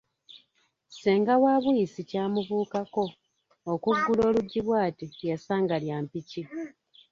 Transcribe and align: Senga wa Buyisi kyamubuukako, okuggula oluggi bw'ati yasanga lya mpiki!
Senga 0.99 1.33
wa 1.43 1.55
Buyisi 1.63 2.01
kyamubuukako, 2.09 3.03
okuggula 3.73 4.21
oluggi 4.29 4.59
bw'ati 4.65 5.05
yasanga 5.29 5.75
lya 5.83 5.97
mpiki! 6.03 6.41